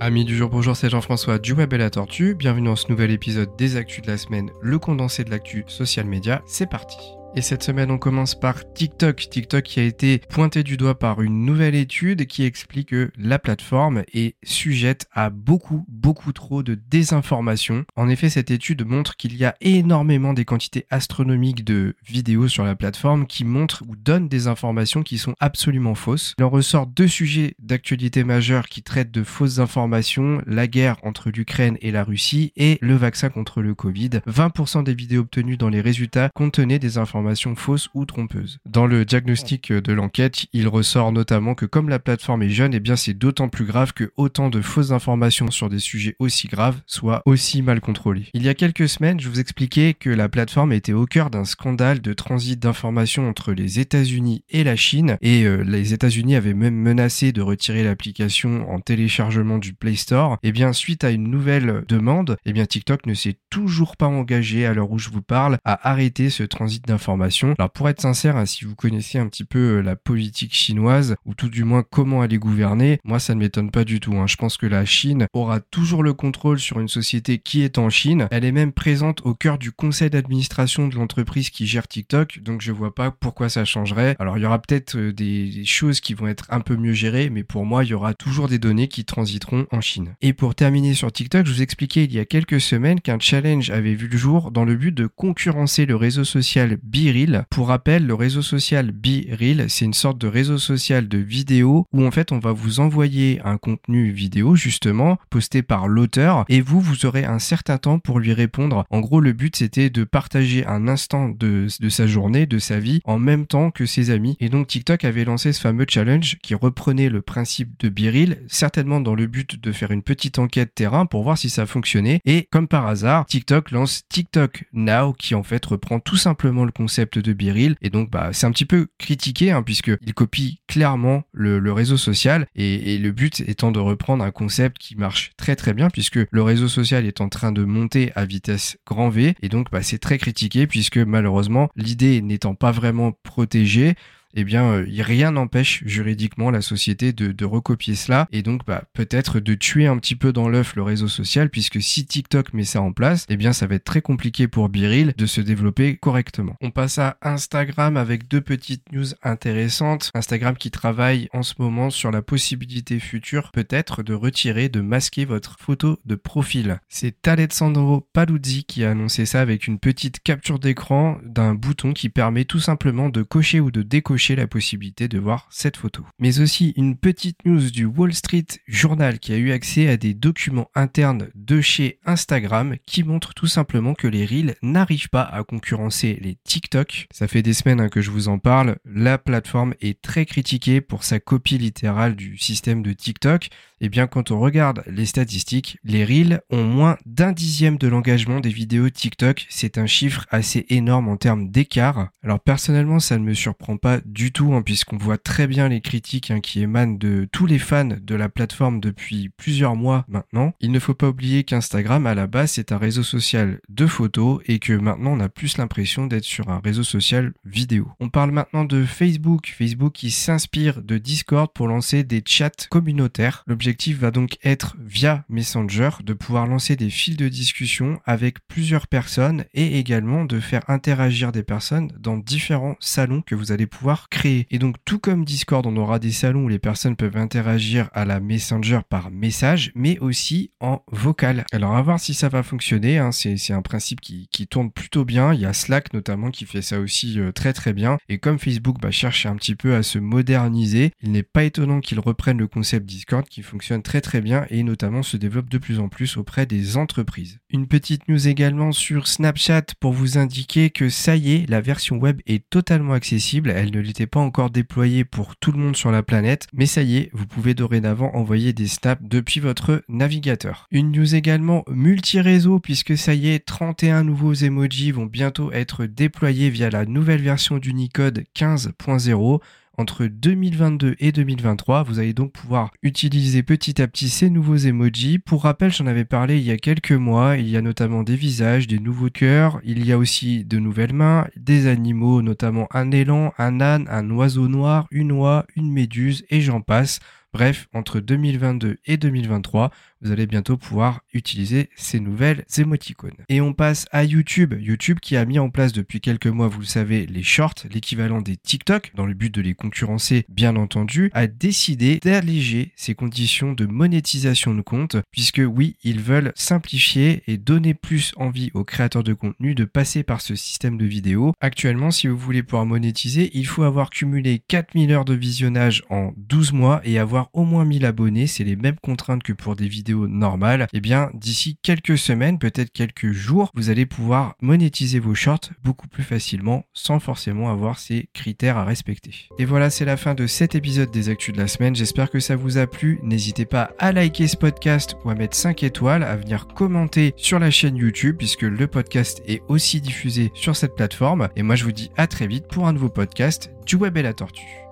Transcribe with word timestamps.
Amis 0.00 0.24
du 0.24 0.36
jour, 0.36 0.48
bonjour, 0.48 0.76
c'est 0.76 0.90
Jean-François 0.90 1.40
du 1.40 1.54
Web 1.54 1.72
et 1.72 1.78
la 1.78 1.90
Tortue. 1.90 2.36
Bienvenue 2.36 2.66
dans 2.68 2.76
ce 2.76 2.88
nouvel 2.88 3.10
épisode 3.10 3.56
des 3.56 3.74
Actus 3.74 4.00
de 4.02 4.06
la 4.06 4.16
semaine, 4.16 4.52
le 4.60 4.78
condensé 4.78 5.24
de 5.24 5.30
l'actu 5.30 5.64
social 5.66 6.06
média. 6.06 6.40
C'est 6.46 6.70
parti. 6.70 7.17
Et 7.38 7.40
cette 7.40 7.62
semaine, 7.62 7.92
on 7.92 7.98
commence 7.98 8.34
par 8.34 8.72
TikTok. 8.72 9.28
TikTok 9.30 9.62
qui 9.62 9.78
a 9.78 9.84
été 9.84 10.18
pointé 10.18 10.64
du 10.64 10.76
doigt 10.76 10.98
par 10.98 11.22
une 11.22 11.44
nouvelle 11.44 11.76
étude 11.76 12.26
qui 12.26 12.42
explique 12.42 12.88
que 12.88 13.12
la 13.16 13.38
plateforme 13.38 14.02
est 14.12 14.34
sujette 14.42 15.06
à 15.12 15.30
beaucoup, 15.30 15.84
beaucoup 15.86 16.32
trop 16.32 16.64
de 16.64 16.74
désinformation. 16.74 17.84
En 17.94 18.08
effet, 18.08 18.28
cette 18.28 18.50
étude 18.50 18.84
montre 18.84 19.16
qu'il 19.16 19.36
y 19.36 19.44
a 19.44 19.54
énormément 19.60 20.32
des 20.32 20.44
quantités 20.44 20.84
astronomiques 20.90 21.64
de 21.64 21.94
vidéos 22.04 22.48
sur 22.48 22.64
la 22.64 22.74
plateforme 22.74 23.24
qui 23.28 23.44
montrent 23.44 23.84
ou 23.86 23.94
donnent 23.94 24.28
des 24.28 24.48
informations 24.48 25.04
qui 25.04 25.16
sont 25.16 25.36
absolument 25.38 25.94
fausses. 25.94 26.34
Il 26.38 26.44
en 26.44 26.50
ressort 26.50 26.88
deux 26.88 27.06
sujets 27.06 27.54
d'actualité 27.60 28.24
majeure 28.24 28.66
qui 28.66 28.82
traitent 28.82 29.12
de 29.12 29.22
fausses 29.22 29.60
informations, 29.60 30.42
la 30.44 30.66
guerre 30.66 30.96
entre 31.04 31.30
l'Ukraine 31.30 31.78
et 31.82 31.92
la 31.92 32.02
Russie 32.02 32.52
et 32.56 32.78
le 32.80 32.96
vaccin 32.96 33.28
contre 33.28 33.62
le 33.62 33.76
Covid. 33.76 34.10
20% 34.26 34.82
des 34.82 34.94
vidéos 34.94 35.20
obtenues 35.20 35.56
dans 35.56 35.68
les 35.68 35.80
résultats 35.80 36.30
contenaient 36.34 36.80
des 36.80 36.98
informations 36.98 37.27
fausses 37.56 37.88
ou 37.94 38.04
trompeuses. 38.04 38.58
Dans 38.66 38.86
le 38.86 39.04
diagnostic 39.04 39.72
de 39.72 39.92
l'enquête, 39.92 40.46
il 40.52 40.68
ressort 40.68 41.12
notamment 41.12 41.54
que 41.54 41.66
comme 41.66 41.88
la 41.88 41.98
plateforme 41.98 42.42
est 42.42 42.50
jeune, 42.50 42.74
eh 42.74 42.80
bien 42.80 42.96
c'est 42.96 43.14
d'autant 43.14 43.48
plus 43.48 43.64
grave 43.64 43.92
que 43.92 44.12
autant 44.16 44.48
de 44.48 44.60
fausses 44.60 44.92
informations 44.92 45.50
sur 45.50 45.68
des 45.68 45.78
sujets 45.78 46.16
aussi 46.18 46.48
graves 46.48 46.80
soient 46.86 47.22
aussi 47.26 47.62
mal 47.62 47.80
contrôlées. 47.80 48.28
Il 48.34 48.42
y 48.42 48.48
a 48.48 48.54
quelques 48.54 48.88
semaines, 48.88 49.20
je 49.20 49.28
vous 49.28 49.40
expliquais 49.40 49.94
que 49.94 50.10
la 50.10 50.28
plateforme 50.28 50.72
était 50.72 50.92
au 50.92 51.06
cœur 51.06 51.30
d'un 51.30 51.44
scandale 51.44 52.00
de 52.00 52.12
transit 52.12 52.58
d'informations 52.58 53.28
entre 53.28 53.52
les 53.52 53.80
États-Unis 53.80 54.44
et 54.50 54.64
la 54.64 54.76
Chine, 54.76 55.16
et 55.20 55.44
euh, 55.44 55.62
les 55.62 55.92
États-Unis 55.92 56.36
avaient 56.36 56.54
même 56.54 56.76
menacé 56.76 57.32
de 57.32 57.42
retirer 57.42 57.84
l'application 57.84 58.70
en 58.70 58.80
téléchargement 58.80 59.58
du 59.58 59.74
Play 59.74 59.96
Store. 59.96 60.38
Et 60.42 60.48
eh 60.48 60.52
bien 60.52 60.72
suite 60.72 61.04
à 61.04 61.10
une 61.10 61.30
nouvelle 61.30 61.84
demande, 61.88 62.36
et 62.44 62.50
eh 62.50 62.52
bien 62.52 62.66
TikTok 62.66 63.06
ne 63.06 63.14
s'est 63.14 63.36
toujours 63.50 63.96
pas 63.96 64.06
engagé 64.06 64.66
à 64.66 64.74
l'heure 64.74 64.90
où 64.90 64.98
je 64.98 65.10
vous 65.10 65.22
parle 65.22 65.58
à 65.64 65.88
arrêter 65.88 66.30
ce 66.30 66.42
transit 66.42 66.86
d'informations 66.86 67.17
alors 67.58 67.70
pour 67.70 67.88
être 67.88 68.00
sincère, 68.00 68.36
hein, 68.36 68.46
si 68.46 68.64
vous 68.64 68.74
connaissez 68.74 69.18
un 69.18 69.26
petit 69.28 69.44
peu 69.44 69.78
euh, 69.78 69.80
la 69.80 69.96
politique 69.96 70.54
chinoise, 70.54 71.16
ou 71.24 71.34
tout 71.34 71.48
du 71.48 71.64
moins 71.64 71.82
comment 71.82 72.22
elle 72.22 72.32
est 72.32 72.38
gouvernée, 72.38 73.00
moi 73.04 73.18
ça 73.18 73.34
ne 73.34 73.40
m'étonne 73.40 73.70
pas 73.70 73.84
du 73.84 74.00
tout. 74.00 74.14
Hein. 74.16 74.26
Je 74.26 74.36
pense 74.36 74.56
que 74.56 74.66
la 74.66 74.84
Chine 74.84 75.26
aura 75.32 75.60
toujours 75.60 76.02
le 76.02 76.14
contrôle 76.14 76.58
sur 76.58 76.80
une 76.80 76.88
société 76.88 77.38
qui 77.38 77.62
est 77.62 77.78
en 77.78 77.90
Chine. 77.90 78.28
Elle 78.30 78.44
est 78.44 78.52
même 78.52 78.72
présente 78.72 79.20
au 79.24 79.34
cœur 79.34 79.58
du 79.58 79.72
conseil 79.72 80.10
d'administration 80.10 80.88
de 80.88 80.94
l'entreprise 80.94 81.50
qui 81.50 81.66
gère 81.66 81.88
TikTok, 81.88 82.40
donc 82.40 82.62
je 82.62 82.72
vois 82.72 82.94
pas 82.94 83.10
pourquoi 83.10 83.48
ça 83.48 83.64
changerait. 83.64 84.16
Alors 84.18 84.38
il 84.38 84.42
y 84.42 84.46
aura 84.46 84.60
peut-être 84.60 84.96
euh, 84.96 85.12
des, 85.12 85.64
choses 85.64 86.00
qui 86.00 86.14
vont 86.14 86.28
être 86.28 86.46
un 86.50 86.60
peu 86.60 86.76
mieux 86.76 86.92
gérées, 86.92 87.30
mais 87.30 87.44
pour 87.44 87.64
moi 87.64 87.84
il 87.84 87.90
y 87.90 87.94
aura 87.94 88.14
toujours 88.14 88.48
des 88.48 88.58
données 88.58 88.88
qui 88.88 89.04
transiteront 89.04 89.66
en 89.70 89.80
Chine. 89.80 90.14
Et 90.20 90.32
pour 90.32 90.54
terminer 90.54 90.94
sur 90.94 91.12
TikTok, 91.12 91.46
je 91.46 91.52
vous 91.52 91.62
expliquais 91.62 92.04
il 92.04 92.12
y 92.12 92.18
a 92.18 92.24
quelques 92.24 92.60
semaines 92.60 93.00
qu'un 93.00 93.18
challenge 93.18 93.70
avait 93.70 93.94
vu 93.94 94.08
le 94.08 94.16
jour 94.16 94.50
dans 94.50 94.64
le 94.64 94.76
but 94.76 94.92
de 94.92 95.06
concurrencer 95.06 95.86
le 95.86 95.96
réseau 95.96 96.24
social 96.24 96.78
BeReal. 96.98 97.44
Pour 97.48 97.68
rappel, 97.68 98.06
le 98.06 98.14
réseau 98.14 98.42
social 98.42 98.90
BeReal, 98.90 99.70
c'est 99.70 99.84
une 99.84 99.94
sorte 99.94 100.18
de 100.18 100.26
réseau 100.26 100.58
social 100.58 101.06
de 101.06 101.18
vidéos 101.18 101.86
où 101.92 102.04
en 102.04 102.10
fait 102.10 102.32
on 102.32 102.40
va 102.40 102.50
vous 102.50 102.80
envoyer 102.80 103.40
un 103.44 103.56
contenu 103.56 104.10
vidéo 104.10 104.56
justement 104.56 105.16
posté 105.30 105.62
par 105.62 105.86
l'auteur 105.86 106.44
et 106.48 106.60
vous 106.60 106.80
vous 106.80 107.06
aurez 107.06 107.24
un 107.24 107.38
certain 107.38 107.78
temps 107.78 108.00
pour 108.00 108.18
lui 108.18 108.32
répondre. 108.32 108.84
En 108.90 108.98
gros, 108.98 109.20
le 109.20 109.32
but 109.32 109.54
c'était 109.54 109.90
de 109.90 110.02
partager 110.02 110.66
un 110.66 110.88
instant 110.88 111.28
de, 111.28 111.68
sa 111.88 112.08
journée, 112.08 112.46
de 112.46 112.58
sa 112.58 112.80
vie 112.80 113.00
en 113.04 113.20
même 113.20 113.46
temps 113.46 113.70
que 113.70 113.86
ses 113.86 114.10
amis. 114.10 114.36
Et 114.40 114.48
donc 114.48 114.66
TikTok 114.66 115.04
avait 115.04 115.24
lancé 115.24 115.52
ce 115.52 115.60
fameux 115.60 115.86
challenge 115.88 116.38
qui 116.42 116.56
reprenait 116.56 117.10
le 117.10 117.22
principe 117.22 117.78
de 117.78 117.90
BeReal, 117.90 118.38
certainement 118.48 119.00
dans 119.00 119.14
le 119.14 119.28
but 119.28 119.62
de 119.62 119.70
faire 119.70 119.92
une 119.92 120.02
petite 120.02 120.40
enquête 120.40 120.74
terrain 120.74 121.06
pour 121.06 121.22
voir 121.22 121.38
si 121.38 121.48
ça 121.48 121.64
fonctionnait. 121.64 122.20
Et 122.24 122.48
comme 122.50 122.66
par 122.66 122.88
hasard, 122.88 123.24
TikTok 123.26 123.70
lance 123.70 124.02
TikTok 124.08 124.64
Now 124.72 125.12
qui 125.12 125.36
en 125.36 125.44
fait 125.44 125.64
reprend 125.64 126.00
tout 126.00 126.16
simplement 126.16 126.64
le 126.64 126.72
concept 126.72 126.87
de 126.88 127.32
Biril. 127.32 127.76
Et 127.82 127.90
donc, 127.90 128.10
bah, 128.10 128.30
c'est 128.32 128.46
un 128.46 128.50
petit 128.50 128.64
peu 128.64 128.88
critiqué, 128.98 129.50
hein, 129.50 129.62
puisqu'il 129.62 130.14
copie 130.14 130.60
clairement 130.66 131.22
le, 131.32 131.72
réseau 131.72 131.96
social. 131.96 132.46
Et, 132.56 132.94
et, 132.94 132.98
le 132.98 133.12
but 133.12 133.40
étant 133.40 133.70
de 133.70 133.78
reprendre 133.78 134.24
un 134.24 134.30
concept 134.30 134.78
qui 134.78 134.96
marche 134.96 135.30
très 135.36 135.56
très 135.56 135.74
bien, 135.74 135.90
puisque 135.90 136.18
le 136.30 136.42
réseau 136.42 136.68
social 136.68 137.06
est 137.06 137.20
en 137.20 137.28
train 137.28 137.52
de 137.52 137.64
monter 137.64 138.12
à 138.14 138.24
vitesse 138.24 138.78
grand 138.86 139.08
V. 139.08 139.34
Et 139.42 139.48
donc, 139.48 139.70
bah, 139.70 139.82
c'est 139.82 139.98
très 139.98 140.18
critiqué, 140.18 140.66
puisque 140.66 140.98
malheureusement, 140.98 141.68
l'idée 141.76 142.22
n'étant 142.22 142.54
pas 142.54 142.72
vraiment 142.72 143.12
protégée, 143.22 143.94
eh 144.38 144.44
bien, 144.44 144.70
euh, 144.70 144.86
rien 145.00 145.32
n'empêche 145.32 145.82
juridiquement 145.84 146.52
la 146.52 146.60
société 146.60 147.12
de, 147.12 147.44
recopier 147.44 147.96
cela 147.96 148.28
et 148.30 148.42
donc 148.42 148.64
bah, 148.66 148.84
peut-être 148.92 149.40
de 149.40 149.54
tuer 149.54 149.86
un 149.86 149.96
petit 149.98 150.14
peu 150.14 150.32
dans 150.32 150.48
l'œuf 150.48 150.76
le 150.76 150.82
réseau 150.82 151.08
social 151.08 151.50
puisque 151.50 151.82
si 151.82 152.06
TikTok 152.06 152.52
met 152.52 152.62
ça 152.62 152.80
en 152.80 152.92
place, 152.92 153.24
eh 153.28 153.36
bien 153.36 153.52
ça 153.52 153.66
va 153.66 153.74
être 153.74 153.84
très 153.84 154.00
compliqué 154.00 154.46
pour 154.46 154.68
Biril 154.68 155.12
de 155.16 155.26
se 155.26 155.40
développer 155.40 155.96
correctement. 155.96 156.54
On 156.60 156.70
passe 156.70 156.98
à 156.98 157.16
Instagram 157.22 157.96
avec 157.96 158.28
deux 158.28 158.40
petites 158.40 158.92
news 158.92 159.06
intéressantes. 159.24 160.12
Instagram 160.14 160.56
qui 160.56 160.70
travaille 160.70 161.28
en 161.32 161.42
ce 161.42 161.54
moment 161.58 161.90
sur 161.90 162.12
la 162.12 162.22
possibilité 162.22 163.00
future 163.00 163.50
peut-être 163.52 164.04
de 164.04 164.14
retirer, 164.14 164.68
de 164.68 164.80
masquer 164.80 165.24
votre 165.24 165.56
photo 165.58 165.98
de 166.04 166.14
profil. 166.14 166.78
C'est 166.88 167.26
Alessandro 167.26 168.06
Paluzzi 168.12 168.64
qui 168.64 168.84
a 168.84 168.90
annoncé 168.92 169.26
ça 169.26 169.40
avec 169.40 169.66
une 169.66 169.80
petite 169.80 170.20
capture 170.20 170.60
d'écran 170.60 171.18
d'un 171.24 171.54
bouton 171.54 171.92
qui 171.92 172.08
permet 172.08 172.44
tout 172.44 172.60
simplement 172.60 173.08
de 173.08 173.22
cocher 173.22 173.58
ou 173.58 173.72
de 173.72 173.82
décocher 173.82 174.27
la 174.34 174.46
possibilité 174.46 175.08
de 175.08 175.18
voir 175.18 175.46
cette 175.50 175.76
photo. 175.76 176.04
Mais 176.18 176.40
aussi 176.40 176.72
une 176.76 176.96
petite 176.96 177.44
news 177.44 177.70
du 177.70 177.84
Wall 177.84 178.14
Street 178.14 178.46
Journal 178.66 179.18
qui 179.18 179.32
a 179.32 179.36
eu 179.36 179.52
accès 179.52 179.88
à 179.88 179.96
des 179.96 180.14
documents 180.14 180.70
internes 180.74 181.28
de 181.34 181.60
chez 181.60 181.98
Instagram 182.04 182.76
qui 182.86 183.04
montrent 183.04 183.34
tout 183.34 183.46
simplement 183.46 183.94
que 183.94 184.08
les 184.08 184.24
Reels 184.24 184.56
n'arrivent 184.62 185.10
pas 185.10 185.22
à 185.22 185.44
concurrencer 185.44 186.18
les 186.20 186.36
TikTok. 186.44 187.06
Ça 187.12 187.28
fait 187.28 187.42
des 187.42 187.52
semaines 187.52 187.80
hein, 187.80 187.88
que 187.88 188.00
je 188.00 188.10
vous 188.10 188.28
en 188.28 188.38
parle. 188.38 188.76
La 188.84 189.18
plateforme 189.18 189.74
est 189.80 190.00
très 190.00 190.26
critiquée 190.26 190.80
pour 190.80 191.04
sa 191.04 191.20
copie 191.20 191.58
littérale 191.58 192.16
du 192.16 192.38
système 192.38 192.82
de 192.82 192.92
TikTok. 192.92 193.46
Et 193.80 193.86
eh 193.86 193.88
bien 193.88 194.08
quand 194.08 194.32
on 194.32 194.40
regarde 194.40 194.82
les 194.88 195.06
statistiques, 195.06 195.78
les 195.84 196.04
Reels 196.04 196.40
ont 196.50 196.64
moins 196.64 196.96
d'un 197.06 197.30
dixième 197.30 197.78
de 197.78 197.86
l'engagement 197.86 198.40
des 198.40 198.50
vidéos 198.50 198.90
TikTok. 198.90 199.46
C'est 199.48 199.78
un 199.78 199.86
chiffre 199.86 200.26
assez 200.30 200.66
énorme 200.68 201.08
en 201.08 201.16
termes 201.16 201.50
d'écart. 201.50 202.08
Alors 202.24 202.40
personnellement, 202.40 202.98
ça 202.98 203.18
ne 203.18 203.24
me 203.24 203.34
surprend 203.34 203.76
pas 203.76 204.00
du 204.08 204.32
tout, 204.32 204.54
hein, 204.54 204.62
puisqu'on 204.62 204.96
voit 204.96 205.18
très 205.18 205.46
bien 205.46 205.68
les 205.68 205.80
critiques 205.80 206.30
hein, 206.30 206.40
qui 206.40 206.60
émanent 206.60 206.96
de 206.96 207.28
tous 207.30 207.46
les 207.46 207.58
fans 207.58 207.84
de 207.84 208.14
la 208.14 208.28
plateforme 208.28 208.80
depuis 208.80 209.30
plusieurs 209.36 209.76
mois 209.76 210.04
maintenant. 210.08 210.54
Il 210.60 210.72
ne 210.72 210.78
faut 210.78 210.94
pas 210.94 211.08
oublier 211.08 211.44
qu'Instagram, 211.44 212.06
à 212.06 212.14
la 212.14 212.26
base, 212.26 212.52
c'est 212.52 212.72
un 212.72 212.78
réseau 212.78 213.02
social 213.02 213.60
de 213.68 213.86
photos 213.86 214.40
et 214.46 214.58
que 214.58 214.72
maintenant, 214.72 215.12
on 215.12 215.20
a 215.20 215.28
plus 215.28 215.58
l'impression 215.58 216.06
d'être 216.06 216.24
sur 216.24 216.48
un 216.50 216.60
réseau 216.60 216.82
social 216.82 217.32
vidéo. 217.44 217.90
On 218.00 218.08
parle 218.08 218.30
maintenant 218.30 218.64
de 218.64 218.84
Facebook. 218.84 219.54
Facebook 219.56 219.92
qui 219.92 220.10
s'inspire 220.10 220.82
de 220.82 220.98
Discord 220.98 221.50
pour 221.52 221.68
lancer 221.68 222.04
des 222.04 222.22
chats 222.24 222.50
communautaires. 222.70 223.44
L'objectif 223.46 223.98
va 223.98 224.10
donc 224.10 224.38
être, 224.44 224.76
via 224.84 225.24
Messenger, 225.28 225.90
de 226.02 226.12
pouvoir 226.12 226.46
lancer 226.46 226.76
des 226.76 226.90
fils 226.90 227.16
de 227.16 227.28
discussion 227.28 228.00
avec 228.04 228.46
plusieurs 228.46 228.86
personnes 228.86 229.44
et 229.54 229.78
également 229.78 230.24
de 230.24 230.40
faire 230.40 230.62
interagir 230.68 231.32
des 231.32 231.42
personnes 231.42 231.92
dans 231.98 232.16
différents 232.16 232.76
salons 232.80 233.22
que 233.22 233.34
vous 233.34 233.52
allez 233.52 233.66
pouvoir 233.66 233.97
créer. 234.08 234.46
Et 234.50 234.58
donc 234.58 234.76
tout 234.84 234.98
comme 234.98 235.24
Discord, 235.24 235.66
on 235.66 235.76
aura 235.76 235.98
des 235.98 236.12
salons 236.12 236.44
où 236.44 236.48
les 236.48 236.58
personnes 236.58 236.96
peuvent 236.96 237.16
interagir 237.16 237.90
à 237.92 238.04
la 238.04 238.20
Messenger 238.20 238.80
par 238.88 239.10
message, 239.10 239.72
mais 239.74 239.98
aussi 239.98 240.50
en 240.60 240.82
vocal. 240.90 241.44
Alors 241.52 241.76
à 241.76 241.82
voir 241.82 242.00
si 242.00 242.14
ça 242.14 242.28
va 242.28 242.42
fonctionner, 242.42 242.98
hein. 242.98 243.12
c'est 243.12 243.52
un 243.52 243.62
principe 243.62 244.00
qui, 244.00 244.28
tourne 244.48 244.70
plutôt 244.70 245.04
bien. 245.04 245.34
Il 245.34 245.40
y 245.40 245.46
a 245.46 245.52
Slack 245.52 245.92
notamment 245.92 246.30
qui 246.30 246.46
fait 246.46 246.62
ça 246.62 246.80
aussi 246.80 247.18
euh, 247.18 247.32
très 247.32 247.52
très 247.52 247.72
bien. 247.72 247.98
Et 248.08 248.18
comme 248.18 248.38
Facebook 248.38 248.78
bah, 248.80 248.90
cherche 248.90 249.26
un 249.26 249.36
petit 249.36 249.54
peu 249.54 249.74
à 249.74 249.82
se 249.82 249.98
moderniser, 249.98 250.92
il 251.02 251.12
n'est 251.12 251.22
pas 251.22 251.44
étonnant 251.44 251.80
qu'ils 251.80 252.00
reprennent 252.00 252.38
le 252.38 252.46
concept 252.46 252.86
Discord 252.86 253.26
qui 253.28 253.42
fonctionne 253.42 253.82
très 253.82 254.00
très 254.00 254.20
bien 254.20 254.46
et 254.50 254.62
notamment 254.62 255.02
se 255.02 255.16
développe 255.16 255.50
de 255.50 255.58
plus 255.58 255.80
en 255.80 255.88
plus 255.88 256.16
auprès 256.16 256.46
des 256.46 256.76
entreprises. 256.76 257.38
Une 257.50 257.66
petite 257.66 258.08
news 258.08 258.28
également 258.28 258.72
sur 258.72 259.06
Snapchat 259.06 259.74
pour 259.80 259.92
vous 259.92 260.18
indiquer 260.18 260.70
que 260.70 260.88
ça 260.88 261.16
y 261.16 261.32
est, 261.32 261.50
la 261.50 261.60
version 261.60 261.96
web 261.96 262.20
est 262.26 262.48
totalement 262.48 262.92
accessible. 262.92 263.50
Elle 263.50 263.72
ne 263.72 263.80
n'était 263.88 264.06
pas 264.06 264.20
encore 264.20 264.50
déployé 264.50 265.04
pour 265.04 265.36
tout 265.36 265.52
le 265.52 265.58
monde 265.58 265.76
sur 265.76 265.90
la 265.90 266.02
planète, 266.02 266.46
mais 266.52 266.66
ça 266.66 266.82
y 266.82 266.96
est, 266.96 267.10
vous 267.12 267.26
pouvez 267.26 267.54
dorénavant 267.54 268.14
envoyer 268.14 268.52
des 268.52 268.66
snaps 268.66 269.02
depuis 269.02 269.40
votre 269.40 269.82
navigateur. 269.88 270.66
Une 270.70 270.92
news 270.92 271.14
également 271.14 271.64
multi-réseau 271.68 272.60
puisque 272.60 272.96
ça 272.96 273.14
y 273.14 273.28
est, 273.28 273.44
31 273.44 274.04
nouveaux 274.04 274.34
emojis 274.34 274.92
vont 274.92 275.06
bientôt 275.06 275.52
être 275.52 275.86
déployés 275.86 276.50
via 276.50 276.70
la 276.70 276.86
nouvelle 276.86 277.22
version 277.22 277.58
d'Unicode 277.58 278.24
15.0 278.36 279.40
entre 279.78 280.06
2022 280.06 280.96
et 280.98 281.12
2023. 281.12 281.84
Vous 281.84 282.00
allez 282.00 282.12
donc 282.12 282.32
pouvoir 282.32 282.72
utiliser 282.82 283.42
petit 283.44 283.80
à 283.80 283.86
petit 283.86 284.08
ces 284.08 284.28
nouveaux 284.28 284.56
emojis. 284.56 285.18
Pour 285.20 285.44
rappel, 285.44 285.72
j'en 285.72 285.86
avais 285.86 286.04
parlé 286.04 286.36
il 286.36 286.44
y 286.44 286.50
a 286.50 286.56
quelques 286.56 286.92
mois. 286.92 287.36
Il 287.36 287.48
y 287.48 287.56
a 287.56 287.62
notamment 287.62 288.02
des 288.02 288.16
visages, 288.16 288.66
des 288.66 288.80
nouveaux 288.80 289.08
cœurs. 289.08 289.60
Il 289.64 289.86
y 289.86 289.92
a 289.92 289.98
aussi 289.98 290.44
de 290.44 290.58
nouvelles 290.58 290.92
mains, 290.92 291.26
des 291.36 291.68
animaux, 291.68 292.20
notamment 292.20 292.66
un 292.72 292.90
élan, 292.90 293.32
un 293.38 293.60
âne, 293.60 293.86
un 293.88 294.10
oiseau 294.10 294.48
noir, 294.48 294.88
une 294.90 295.12
oie, 295.12 295.46
une 295.54 295.72
méduse 295.72 296.26
et 296.28 296.40
j'en 296.40 296.60
passe. 296.60 296.98
Bref, 297.32 297.68
entre 297.74 298.00
2022 298.00 298.78
et 298.86 298.96
2023, 298.96 299.70
vous 300.00 300.12
allez 300.12 300.26
bientôt 300.26 300.56
pouvoir 300.56 301.00
utiliser 301.12 301.70
ces 301.76 302.00
nouvelles 302.00 302.44
émoticônes. 302.56 303.16
Et 303.28 303.40
on 303.40 303.52
passe 303.52 303.86
à 303.90 304.04
YouTube. 304.04 304.54
YouTube 304.58 304.98
qui 305.00 305.16
a 305.16 305.24
mis 305.24 305.38
en 305.38 305.50
place 305.50 305.72
depuis 305.72 306.00
quelques 306.00 306.26
mois, 306.26 306.48
vous 306.48 306.60
le 306.60 306.66
savez, 306.66 307.06
les 307.06 307.22
shorts, 307.22 307.66
l'équivalent 307.72 308.20
des 308.20 308.36
TikTok, 308.36 308.92
dans 308.94 309.06
le 309.06 309.14
but 309.14 309.34
de 309.34 309.40
les 309.40 309.54
concurrencer, 309.54 310.24
bien 310.28 310.56
entendu, 310.56 311.10
a 311.14 311.26
décidé 311.26 311.98
d'alléger 312.02 312.72
ses 312.76 312.94
conditions 312.94 313.52
de 313.52 313.66
monétisation 313.66 314.54
de 314.54 314.62
compte, 314.62 314.96
puisque 315.10 315.42
oui, 315.44 315.76
ils 315.82 316.00
veulent 316.00 316.32
simplifier 316.36 317.22
et 317.26 317.36
donner 317.36 317.74
plus 317.74 318.12
envie 318.16 318.50
aux 318.54 318.64
créateurs 318.64 319.04
de 319.04 319.14
contenu 319.14 319.54
de 319.54 319.64
passer 319.64 320.02
par 320.02 320.20
ce 320.20 320.34
système 320.34 320.78
de 320.78 320.86
vidéo. 320.86 321.32
Actuellement, 321.40 321.90
si 321.90 322.06
vous 322.06 322.16
voulez 322.16 322.42
pouvoir 322.42 322.66
monétiser, 322.66 323.30
il 323.34 323.46
faut 323.46 323.62
avoir 323.62 323.90
cumulé 323.90 324.42
4000 324.48 324.92
heures 324.92 325.04
de 325.04 325.14
visionnage 325.14 325.82
en 325.90 326.12
12 326.16 326.52
mois 326.52 326.80
et 326.84 326.98
avoir 326.98 327.30
au 327.32 327.44
moins 327.44 327.64
1000 327.64 327.84
abonnés. 327.84 328.26
C'est 328.26 328.44
les 328.44 328.56
mêmes 328.56 328.76
contraintes 328.82 329.22
que 329.22 329.32
pour 329.32 329.56
des 329.56 329.68
vidéos 329.68 329.87
normales. 329.94 330.62
Et 330.72 330.78
eh 330.78 330.80
bien, 330.80 331.10
d'ici 331.14 331.58
quelques 331.62 331.98
semaines, 331.98 332.38
peut-être 332.38 332.72
quelques 332.72 333.12
jours, 333.12 333.50
vous 333.54 333.70
allez 333.70 333.86
pouvoir 333.86 334.34
monétiser 334.40 334.98
vos 334.98 335.14
shorts 335.14 335.50
beaucoup 335.64 335.88
plus 335.88 336.02
facilement 336.02 336.64
sans 336.72 337.00
forcément 337.00 337.50
avoir 337.50 337.78
ces 337.78 338.08
critères 338.12 338.56
à 338.56 338.64
respecter. 338.64 339.28
Et 339.38 339.44
voilà, 339.44 339.70
c'est 339.70 339.84
la 339.84 339.96
fin 339.96 340.14
de 340.14 340.26
cet 340.26 340.54
épisode 340.54 340.90
des 340.90 341.08
Actus 341.08 341.34
de 341.34 341.40
la 341.40 341.48
semaine. 341.48 341.76
J'espère 341.76 342.10
que 342.10 342.20
ça 342.20 342.36
vous 342.36 342.58
a 342.58 342.66
plu. 342.66 343.00
N'hésitez 343.02 343.44
pas 343.44 343.70
à 343.78 343.92
liker 343.92 344.28
ce 344.28 344.36
podcast 344.36 344.96
ou 345.04 345.10
à 345.10 345.14
mettre 345.14 345.36
5 345.36 345.62
étoiles, 345.62 346.02
à 346.02 346.16
venir 346.16 346.46
commenter 346.46 347.14
sur 347.16 347.38
la 347.38 347.50
chaîne 347.50 347.76
YouTube 347.76 348.16
puisque 348.16 348.42
le 348.42 348.66
podcast 348.66 349.22
est 349.26 349.42
aussi 349.48 349.80
diffusé 349.80 350.30
sur 350.34 350.56
cette 350.56 350.74
plateforme. 350.74 351.28
Et 351.36 351.42
moi, 351.42 351.56
je 351.56 351.64
vous 351.64 351.72
dis 351.72 351.90
à 351.96 352.06
très 352.06 352.26
vite 352.26 352.46
pour 352.48 352.66
un 352.66 352.72
nouveau 352.72 352.88
podcast 352.88 353.50
du 353.66 353.76
Web 353.76 353.96
et 353.96 354.02
la 354.02 354.14
Tortue. 354.14 354.67